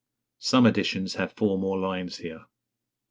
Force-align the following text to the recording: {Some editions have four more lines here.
{Some 0.49 0.65
editions 0.65 1.13
have 1.13 1.31
four 1.33 1.59
more 1.59 1.77
lines 1.77 2.17
here. 2.17 2.45